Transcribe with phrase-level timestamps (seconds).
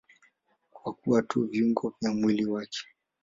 [0.69, 2.79] Kwa kuwa tu viungo vya mwili wake.